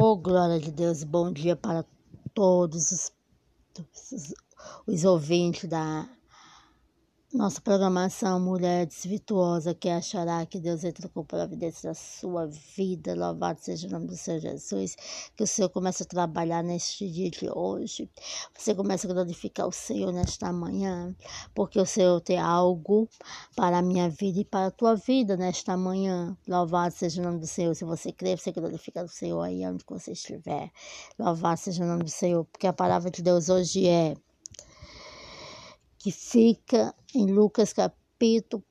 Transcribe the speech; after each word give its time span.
Oh, 0.00 0.16
glória 0.16 0.60
de 0.60 0.70
Deus, 0.70 1.02
bom 1.02 1.32
dia 1.32 1.56
para 1.56 1.84
todos 2.32 2.92
os, 2.92 3.12
os, 4.12 4.34
os 4.86 5.04
ouvintes 5.04 5.68
da 5.68 6.08
nossa 7.32 7.60
programação 7.60 8.40
Mulheres 8.40 9.04
Virtuosa, 9.04 9.74
que 9.74 9.90
achará 9.90 10.46
que 10.46 10.58
Deus 10.58 10.82
entra 10.82 11.08
com 11.10 11.22
providência 11.22 11.90
da 11.90 11.94
sua 11.94 12.46
vida. 12.46 13.14
Louvado 13.14 13.60
seja 13.60 13.86
o 13.86 13.90
nome 13.90 14.06
do 14.06 14.16
Senhor 14.16 14.40
Jesus. 14.40 14.96
Que 15.36 15.44
o 15.44 15.46
Senhor 15.46 15.68
comece 15.68 16.04
a 16.04 16.06
trabalhar 16.06 16.62
neste 16.64 17.06
dia 17.10 17.30
de 17.30 17.50
hoje. 17.50 18.10
Você 18.56 18.74
comece 18.74 19.06
a 19.06 19.12
glorificar 19.12 19.66
o 19.66 19.72
Senhor 19.72 20.10
nesta 20.10 20.50
manhã, 20.50 21.14
porque 21.54 21.78
o 21.78 21.84
Senhor 21.84 22.18
tem 22.22 22.38
algo 22.38 23.06
para 23.54 23.78
a 23.78 23.82
minha 23.82 24.08
vida 24.08 24.40
e 24.40 24.44
para 24.44 24.68
a 24.68 24.70
tua 24.70 24.94
vida 24.94 25.36
nesta 25.36 25.76
manhã. 25.76 26.34
Louvado 26.46 26.94
seja 26.94 27.20
o 27.20 27.24
nome 27.24 27.40
do 27.40 27.46
Senhor. 27.46 27.74
Se 27.74 27.84
você 27.84 28.10
crê, 28.10 28.38
você 28.38 28.50
glorifica 28.52 29.04
o 29.04 29.08
Senhor 29.08 29.42
aí 29.42 29.66
onde 29.66 29.84
você 29.86 30.12
estiver. 30.12 30.70
Louvado 31.18 31.60
seja 31.60 31.84
o 31.84 31.86
nome 31.86 32.04
do 32.04 32.10
Senhor, 32.10 32.46
porque 32.46 32.66
a 32.66 32.72
palavra 32.72 33.10
de 33.10 33.20
Deus 33.20 33.50
hoje 33.50 33.86
é 33.86 34.14
que 35.98 36.10
fica 36.10 36.94
em 37.14 37.26
Lucas 37.26 37.72
capítulo 37.72 38.62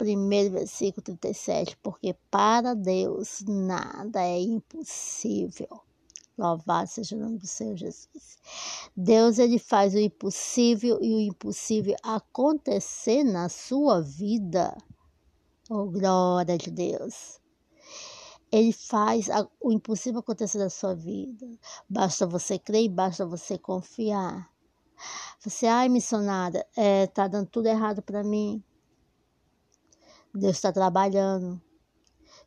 1, 0.00 0.50
versículo 0.50 1.02
37, 1.02 1.76
porque 1.82 2.14
para 2.30 2.74
Deus 2.74 3.44
nada 3.46 4.20
é 4.22 4.40
impossível. 4.40 5.80
Louvado 6.36 6.88
seja 6.88 7.14
o 7.14 7.18
nome 7.18 7.38
do 7.38 7.46
Senhor 7.46 7.76
Jesus. 7.76 8.36
Deus 8.96 9.38
ele 9.38 9.58
faz 9.58 9.94
o 9.94 9.98
impossível 9.98 10.98
e 11.00 11.14
o 11.14 11.20
impossível 11.20 11.94
acontecer 12.02 13.22
na 13.22 13.48
sua 13.48 14.00
vida. 14.00 14.76
Oh, 15.70 15.86
glória 15.86 16.58
de 16.58 16.70
Deus. 16.72 17.40
Ele 18.50 18.72
faz 18.72 19.28
o 19.60 19.72
impossível 19.72 20.20
acontecer 20.20 20.58
na 20.58 20.70
sua 20.70 20.94
vida. 20.94 21.46
Basta 21.88 22.26
você 22.26 22.58
crer 22.58 22.84
e 22.84 22.88
basta 22.88 23.24
você 23.24 23.56
confiar. 23.56 24.53
Você, 25.44 25.66
ai, 25.66 25.90
missionária, 25.90 26.66
é, 26.74 27.06
tá 27.06 27.28
dando 27.28 27.46
tudo 27.46 27.66
errado 27.66 28.00
para 28.00 28.24
mim. 28.24 28.64
Deus 30.34 30.56
está 30.56 30.72
trabalhando. 30.72 31.60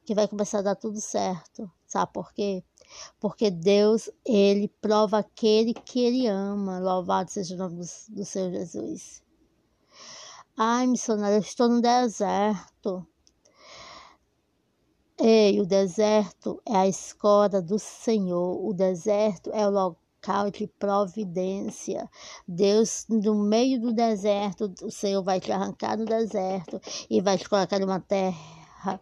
Que 0.03 0.16
vai 0.16 0.28
começar 0.28 0.59
a 0.59 0.64
dar 0.64 0.76
tudo 0.76 1.00
certo. 1.00 1.72
Sabe 1.86 2.12
por 2.12 2.34
quê? 2.34 2.64
Porque 3.20 3.52
Deus, 3.52 4.09
Ele 4.25 4.68
prova 4.81 5.20
aquele 5.20 5.75
que 5.75 6.00
Ele 6.00 6.25
ama. 6.25 6.80
Louvado 6.80 7.30
seja 7.30 7.53
o 7.53 7.58
nome 7.59 7.75
do, 7.75 8.16
do 8.16 8.25
Senhor 8.25 8.52
Jesus. 8.52 9.22
Ai, 10.58 10.88
missionária, 10.88 11.36
eu 11.36 11.42
estou 11.42 11.70
no 11.70 11.80
deserto. 11.80 13.08
Ei, 15.20 15.62
o 15.62 15.68
deserto 15.68 16.59
é 16.66 16.75
a 16.75 16.88
escola 16.88 17.62
do 17.62 17.78
Senhor. 17.78 18.66
O 18.66 18.73
deserto 18.73 19.52
é 19.53 19.68
o 19.68 19.70
local 19.70 20.06
local 20.28 20.52
de 20.52 20.67
providência. 20.67 22.09
Deus, 22.47 23.06
no 23.09 23.36
meio 23.36 23.80
do 23.80 23.94
deserto, 23.94 24.73
o 24.84 24.92
Senhor 24.92 25.23
vai 25.23 25.39
te 25.39 25.52
arrancar 25.52 25.95
do 25.95 26.06
deserto 26.06 26.80
e 27.09 27.22
vai 27.22 27.38
te 27.38 27.47
colocar 27.47 27.80
numa 27.80 28.00
terra 28.00 29.00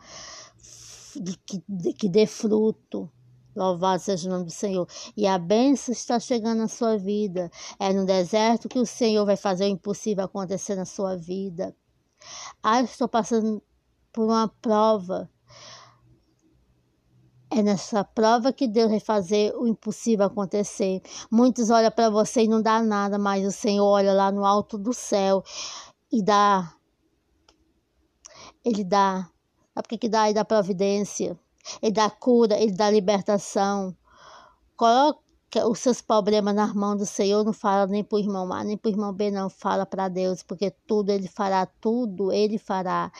que, 1.45 1.93
que 1.93 2.09
dê 2.09 2.27
fruto. 2.27 3.09
Louvado 3.55 4.01
seja 4.01 4.27
o 4.27 4.31
nome 4.31 4.45
do 4.45 4.51
Senhor. 4.51 4.87
E 5.15 5.25
a 5.25 5.37
bênção 5.37 5.93
está 5.93 6.19
chegando 6.19 6.59
na 6.59 6.67
sua 6.67 6.97
vida. 6.97 7.49
É 7.79 7.91
no 7.93 8.05
deserto 8.05 8.67
que 8.67 8.79
o 8.79 8.85
Senhor 8.85 9.25
vai 9.25 9.37
fazer 9.37 9.65
o 9.65 9.69
impossível 9.69 10.25
acontecer 10.25 10.75
na 10.75 10.85
sua 10.85 11.15
vida. 11.15 11.75
Ah, 12.61 12.81
estou 12.81 13.07
passando 13.07 13.63
por 14.11 14.25
uma 14.25 14.49
prova. 14.61 15.29
É 17.57 17.63
nessa 17.63 18.03
prova 18.03 18.51
que 18.51 18.67
Deus 18.67 18.89
vai 18.89 18.99
fazer 18.99 19.55
o 19.55 19.65
impossível 19.65 20.25
acontecer. 20.25 21.01
Muitos 21.31 21.69
olham 21.69 21.89
para 21.89 22.09
você 22.09 22.43
e 22.43 22.49
não 22.49 22.61
dá 22.61 22.81
nada, 22.83 23.17
mas 23.17 23.45
o 23.45 23.51
Senhor 23.51 23.85
olha 23.85 24.11
lá 24.11 24.29
no 24.29 24.43
alto 24.43 24.77
do 24.77 24.91
céu 24.91 25.41
e 26.11 26.21
dá. 26.21 26.73
Ele 28.61 28.83
dá. 28.83 29.29
Sabe 29.73 29.85
o 29.85 29.87
que, 29.87 29.97
que 29.97 30.09
dá? 30.09 30.25
Ele 30.25 30.33
dá 30.33 30.43
providência. 30.43 31.39
Ele 31.81 31.93
dá 31.93 32.09
cura, 32.09 32.59
ele 32.59 32.73
dá 32.73 32.91
libertação. 32.91 33.95
Coloca 34.75 35.21
os 35.63 35.79
seus 35.79 36.01
problemas 36.01 36.53
nas 36.55 36.73
mãos 36.73 36.97
do 36.97 37.05
Senhor, 37.05 37.43
não 37.43 37.53
fala 37.53 37.87
nem 37.87 38.03
para 38.03 38.15
o 38.15 38.19
irmão 38.19 38.51
A, 38.51 38.63
nem 38.63 38.77
para 38.77 38.89
o 38.89 38.91
irmão 38.91 39.13
B, 39.13 39.31
não, 39.31 39.49
fala 39.49 39.85
para 39.85 40.07
Deus, 40.07 40.43
porque 40.43 40.71
tudo 40.85 41.11
Ele 41.11 41.27
fará, 41.27 41.65
tudo 41.65 42.31
Ele 42.31 42.57
fará. 42.57 43.11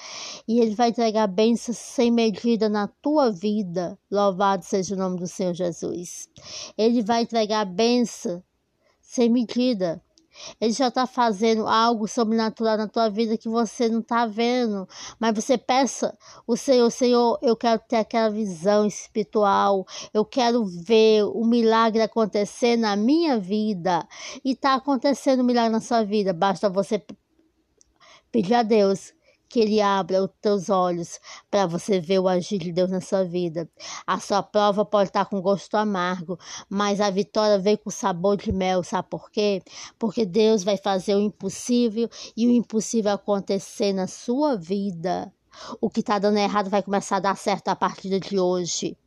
E 0.48 0.60
Ele 0.60 0.76
vai 0.76 0.90
entregar 0.90 1.28
bênçãos 1.28 1.78
sem 1.78 2.12
medida 2.12 2.68
na 2.68 2.88
tua 2.88 3.32
vida. 3.32 3.98
Louvado 4.12 4.64
seja 4.64 4.96
o 4.96 4.98
nome 4.98 5.18
do 5.18 5.28
Senhor 5.28 5.54
Jesus. 5.54 6.30
Ele 6.78 7.02
vai 7.02 7.22
entregar 7.24 7.66
bênção 7.66 8.44
sem 9.02 9.30
medida. 9.30 10.02
Ele 10.60 10.72
já 10.72 10.90
está 10.90 11.08
fazendo 11.08 11.68
algo 11.68 12.08
sobrenatural 12.08 12.78
na 12.78 12.88
tua 12.88 13.10
vida 13.10 13.38
que 13.38 13.50
você 13.50 13.90
não 13.90 14.00
está 14.00 14.26
vendo. 14.26 14.88
Mas 15.20 15.34
você 15.34 15.58
peça 15.58 16.18
o 16.46 16.56
Senhor, 16.56 16.90
Senhor, 16.92 17.40
eu 17.42 17.56
quero 17.56 17.82
ter 17.88 17.98
aquela 17.98 18.30
visão 18.30 18.86
espiritual. 18.86 19.86
Eu 20.14 20.26
quero 20.26 20.66
ver 20.66 21.24
o 21.24 21.46
milagre 21.46 22.02
acontecer 22.02 22.76
na 22.76 22.96
minha 22.96 23.40
vida. 23.40 24.08
E 24.44 24.52
está 24.52 24.76
acontecendo 24.76 25.42
um 25.42 25.46
milagre 25.46 25.72
na 25.72 25.82
sua 25.82 26.04
vida. 26.04 26.34
Basta 26.34 26.70
você 26.70 27.04
pedir 28.32 28.54
a 28.54 28.64
Deus 28.64 29.15
que 29.48 29.60
Ele 29.60 29.82
abra 29.82 30.24
os 30.24 30.30
teus 30.42 30.70
olhos 30.70 31.20
para 31.50 31.66
você 31.66 32.00
ver 32.00 32.20
o 32.20 32.28
agir 32.28 32.58
de 32.58 32.72
Deus 32.72 32.90
na 32.90 33.02
sua 33.02 33.24
vida. 33.24 33.70
A 34.06 34.20
sua 34.20 34.44
prova 34.44 34.84
pode 34.84 35.10
estar 35.10 35.26
com 35.26 35.42
gosto 35.42 35.76
amargo, 35.76 36.38
mas 36.70 37.00
a 37.00 37.10
vitória 37.10 37.60
vem 37.60 37.78
com 37.78 37.90
sabor 37.90 38.38
de 38.38 38.52
mel, 38.52 38.84
sabe 38.84 39.10
por 39.10 39.30
quê? 39.32 39.62
Porque 39.98 40.26
Deus 40.26 40.64
vai 40.64 40.78
fazer 40.78 41.16
o 41.16 41.22
impossível 41.22 42.10
e 42.36 42.48
o 42.48 42.52
impossível 42.52 43.12
acontecer 43.14 43.94
na 43.94 44.08
sua 44.08 44.56
vida. 44.56 45.32
O 45.80 45.90
que 45.90 46.02
está 46.02 46.20
dando 46.20 46.38
errado 46.38 46.70
vai 46.70 46.84
começar 46.84 47.18
a 47.18 47.22
dar 47.22 47.38
certo 47.38 47.70
a 47.70 47.76
partir 47.76 48.20
de 48.20 48.40
hoje. 48.40 48.98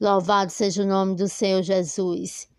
Louvado 0.00 0.50
seja 0.50 0.82
o 0.82 0.86
nome 0.86 1.14
do 1.14 1.28
Senhor 1.28 1.62
Jesus. 1.62 2.49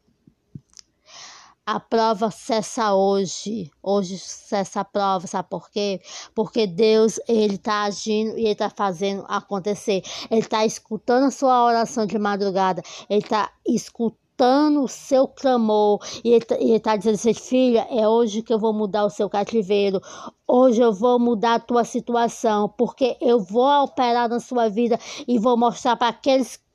A 1.65 1.79
prova 1.79 2.31
cessa 2.31 2.93
hoje. 2.95 3.69
Hoje 3.83 4.17
cessa 4.17 4.81
a 4.81 4.85
prova, 4.85 5.27
sabe 5.27 5.47
por 5.47 5.69
quê? 5.69 6.01
Porque 6.33 6.65
Deus, 6.65 7.19
Ele 7.27 7.55
está 7.55 7.83
agindo 7.83 8.35
e 8.37 8.41
Ele 8.41 8.51
está 8.51 8.69
fazendo 8.69 9.23
acontecer. 9.27 10.01
Ele 10.31 10.41
está 10.41 10.65
escutando 10.65 11.25
a 11.25 11.31
sua 11.31 11.63
oração 11.63 12.07
de 12.07 12.17
madrugada. 12.17 12.81
Ele 13.07 13.21
está 13.21 13.51
escutando 13.65 14.83
o 14.83 14.87
seu 14.87 15.27
clamor. 15.27 15.99
E 16.23 16.29
Ele 16.29 16.43
está 16.77 16.91
tá 16.91 16.95
dizendo 16.97 17.13
assim, 17.13 17.33
filha, 17.35 17.87
é 17.91 18.07
hoje 18.07 18.41
que 18.41 18.51
eu 18.51 18.59
vou 18.59 18.73
mudar 18.73 19.05
o 19.05 19.09
seu 19.11 19.29
cativeiro. 19.29 20.01
Hoje 20.47 20.81
eu 20.81 20.91
vou 20.91 21.19
mudar 21.19 21.55
a 21.55 21.59
tua 21.59 21.83
situação. 21.83 22.69
Porque 22.69 23.17
eu 23.21 23.39
vou 23.39 23.83
operar 23.83 24.27
na 24.27 24.39
sua 24.39 24.67
vida 24.67 24.99
e 25.27 25.37
vou 25.37 25.55
mostrar 25.55 25.95
para 25.95 26.07
aqueles 26.07 26.57
que 26.57 26.70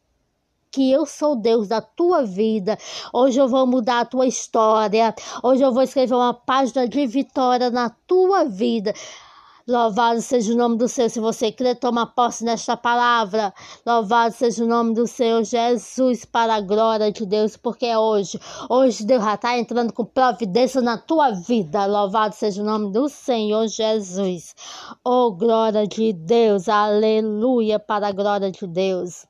eu 0.83 1.07
sou 1.07 1.37
Deus 1.37 1.69
da 1.69 1.81
tua 1.81 2.25
vida. 2.25 2.79
Hoje 3.13 3.41
eu 3.41 3.49
vou 3.49 3.67
mudar 3.67 4.01
a 4.01 4.05
tua 4.05 4.27
história. 4.27 5.15
Hoje 5.43 5.63
eu 5.63 5.73
vou 5.73 5.83
escrever 5.83 6.15
uma 6.15 6.35
página 6.35 6.89
de 6.89 7.07
vitória 7.07 7.71
na 7.71 7.91
tua 7.91 8.45
vida. 8.45 8.93
Louvado 9.69 10.23
seja 10.23 10.53
o 10.53 10.57
nome 10.57 10.77
do 10.77 10.87
Senhor. 10.87 11.11
Se 11.11 11.19
você 11.19 11.51
crê, 11.51 11.75
toma 11.75 12.07
posse 12.07 12.45
nesta 12.45 12.77
palavra. 12.77 13.53
Louvado 13.85 14.33
seja 14.33 14.63
o 14.63 14.69
nome 14.69 14.95
do 14.95 15.09
Senhor 15.09 15.43
Jesus 15.43 16.25
para 16.25 16.55
a 16.55 16.61
glória 16.61 17.11
de 17.11 17.27
Deus, 17.27 17.57
porque 17.57 17.85
é 17.85 17.99
hoje. 17.99 18.39
Hoje 18.71 19.05
Deus 19.05 19.25
já 19.25 19.35
está 19.35 19.59
entrando 19.59 19.93
com 19.93 20.05
providência 20.05 20.81
na 20.81 20.97
tua 20.97 21.33
vida. 21.33 21.85
Louvado 21.85 22.33
seja 22.33 22.63
o 22.63 22.65
nome 22.65 22.93
do 22.93 23.09
Senhor 23.09 23.67
Jesus. 23.67 24.55
Oh, 25.05 25.33
glória 25.33 25.85
de 25.85 26.13
Deus. 26.13 26.69
Aleluia 26.69 27.81
para 27.81 28.07
a 28.07 28.13
glória 28.13 28.53
de 28.53 28.69
Deus. 28.69 29.27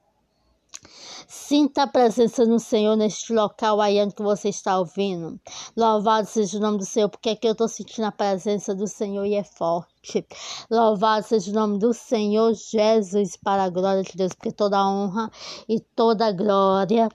Sinta 1.49 1.85
a 1.85 1.87
presença 1.87 2.45
do 2.45 2.59
Senhor 2.59 2.97
neste 2.97 3.33
local 3.33 3.81
aí 3.81 4.03
onde 4.03 4.17
você 4.19 4.49
está 4.49 4.77
ouvindo. 4.81 5.41
Louvado 5.77 6.27
seja 6.27 6.59
o 6.59 6.61
nome 6.61 6.79
do 6.79 6.85
Senhor, 6.85 7.09
porque 7.09 7.31
aqui 7.31 7.47
eu 7.47 7.53
estou 7.53 7.69
sentindo 7.69 8.07
a 8.07 8.11
presença 8.11 8.75
do 8.75 8.89
Senhor 8.89 9.25
e 9.25 9.37
é 9.37 9.45
forte. 9.45 10.27
Louvado 10.69 11.25
seja 11.25 11.53
o 11.53 11.55
nome 11.55 11.79
do 11.79 11.95
Senhor 11.95 12.53
Jesus 12.53 13.37
para 13.37 13.63
a 13.63 13.71
glória 13.71 14.03
de 14.03 14.17
Deus, 14.17 14.33
porque 14.35 14.51
toda 14.51 14.85
honra 14.85 15.31
e 15.69 15.79
toda 15.79 16.33
glória 16.33 17.09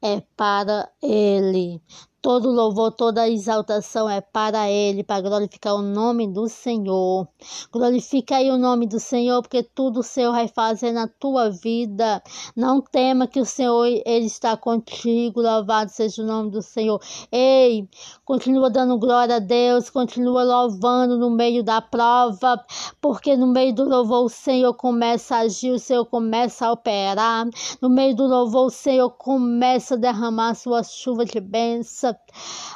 é 0.00 0.22
para 0.34 0.90
Ele. 1.02 1.78
Todo 2.24 2.50
louvor, 2.50 2.90
toda 2.90 3.28
exaltação 3.28 4.08
é 4.08 4.18
para 4.18 4.70
Ele, 4.70 5.04
para 5.04 5.20
glorificar 5.20 5.74
o 5.74 5.82
nome 5.82 6.26
do 6.26 6.48
Senhor. 6.48 7.28
Glorifica 7.70 8.36
aí 8.36 8.50
o 8.50 8.56
nome 8.56 8.86
do 8.86 8.98
Senhor, 8.98 9.42
porque 9.42 9.62
tudo 9.62 10.00
o 10.00 10.02
Senhor 10.02 10.32
vai 10.32 10.48
fazer 10.48 10.90
na 10.90 11.06
tua 11.06 11.50
vida. 11.50 12.22
Não 12.56 12.80
tema 12.80 13.26
que 13.26 13.38
o 13.38 13.44
Senhor 13.44 13.84
ele 14.06 14.24
está 14.24 14.56
contigo. 14.56 15.42
Louvado 15.42 15.90
seja 15.90 16.22
o 16.22 16.26
nome 16.26 16.50
do 16.50 16.62
Senhor. 16.62 16.98
Ei, 17.30 17.86
continua 18.24 18.70
dando 18.70 18.96
glória 18.96 19.36
a 19.36 19.38
Deus, 19.38 19.90
continua 19.90 20.44
louvando 20.44 21.18
no 21.18 21.28
meio 21.28 21.62
da 21.62 21.82
prova, 21.82 22.58
porque 23.02 23.36
no 23.36 23.48
meio 23.48 23.74
do 23.74 23.84
louvor 23.84 24.24
o 24.24 24.30
Senhor 24.30 24.72
começa 24.72 25.36
a 25.36 25.40
agir, 25.40 25.72
o 25.72 25.78
Senhor 25.78 26.06
começa 26.06 26.68
a 26.68 26.72
operar. 26.72 27.46
No 27.82 27.90
meio 27.90 28.16
do 28.16 28.26
louvor 28.26 28.68
o 28.68 28.70
Senhor 28.70 29.10
começa 29.10 29.92
a 29.92 29.98
derramar 29.98 30.54
sua 30.54 30.82
chuva 30.82 31.26
de 31.26 31.38
bênção 31.38 32.13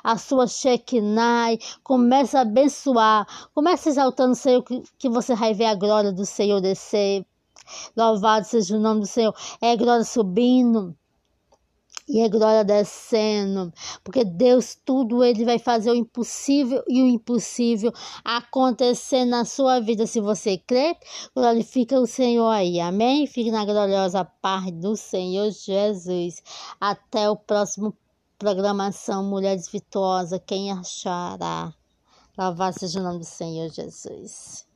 a 0.03 0.17
sua 0.17 0.47
Shekinah, 0.47 1.57
começa 1.83 2.39
a 2.39 2.43
abençoar, 2.43 3.27
começa 3.55 3.89
exaltando 3.89 4.33
o 4.33 4.37
Senhor, 4.37 4.63
que, 4.63 4.83
que 4.99 5.09
você 5.09 5.35
vai 5.35 5.55
ver 5.55 5.67
a 5.67 5.75
glória 5.75 6.13
do 6.13 6.25
Senhor 6.25 6.61
descer. 6.61 7.25
Louvado 7.97 8.47
seja 8.47 8.77
o 8.77 8.81
nome 8.81 9.01
do 9.01 9.07
Senhor. 9.07 9.35
É 9.61 9.77
glória 9.77 10.05
subindo 10.05 10.97
e 12.09 12.21
é 12.21 12.29
glória 12.29 12.65
descendo, 12.65 13.71
porque 14.03 14.25
Deus 14.25 14.75
tudo 14.75 15.23
ele 15.23 15.45
vai 15.45 15.59
fazer 15.59 15.91
o 15.91 15.95
impossível 15.95 16.83
e 16.89 17.03
o 17.03 17.07
impossível 17.07 17.93
acontecer 18.25 19.27
na 19.27 19.45
sua 19.45 19.79
vida. 19.79 20.07
Se 20.07 20.21
você 20.21 20.57
crê, 20.57 20.97
glorifica 21.37 22.01
o 22.01 22.07
Senhor 22.07 22.49
aí. 22.49 22.81
Amém? 22.81 23.27
Fique 23.27 23.51
na 23.51 23.65
gloriosa 23.65 24.25
paz 24.25 24.73
do 24.73 24.97
Senhor 24.97 25.51
Jesus. 25.51 26.43
Até 26.81 27.29
o 27.29 27.37
próximo 27.37 27.95
Programação 28.39 29.25
Mulheres 29.25 29.69
Virtuosas, 29.69 30.41
quem 30.47 30.71
achará? 30.71 31.75
Louvado 32.39 32.79
seja 32.79 33.01
o 33.01 33.03
nome 33.03 33.19
do 33.19 33.25
Senhor 33.25 33.69
Jesus. 33.69 34.68